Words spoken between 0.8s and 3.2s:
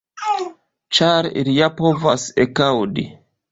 Ĉar ili ja povas ekaŭdi.